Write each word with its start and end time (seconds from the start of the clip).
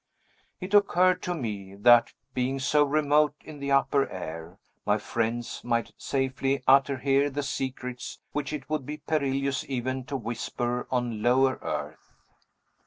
It 0.59 0.73
occurred 0.73 1.21
to 1.21 1.35
me, 1.35 1.75
that, 1.75 2.11
being 2.33 2.57
so 2.57 2.83
remote 2.83 3.35
in 3.39 3.59
the 3.59 3.69
upper 3.71 4.09
air, 4.09 4.57
my 4.83 4.97
friends 4.97 5.61
might 5.63 5.91
safely 5.95 6.63
utter 6.65 6.97
here 6.97 7.29
the 7.29 7.43
secrets 7.43 8.17
which 8.31 8.51
it 8.51 8.67
would 8.67 8.83
be 8.83 8.97
perilous 8.97 9.63
even 9.69 10.03
to 10.05 10.17
whisper 10.17 10.87
on 10.89 11.21
lower 11.21 11.59
earth. 11.61 12.15